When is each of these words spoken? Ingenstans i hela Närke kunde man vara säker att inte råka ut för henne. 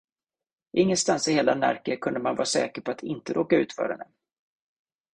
Ingenstans 0.77 1.27
i 1.27 1.33
hela 1.33 1.55
Närke 1.55 1.95
kunde 1.97 2.19
man 2.19 2.35
vara 2.35 2.45
säker 2.45 2.89
att 2.91 3.03
inte 3.03 3.33
råka 3.33 3.55
ut 3.57 3.73
för 3.73 3.89
henne. 3.89 4.05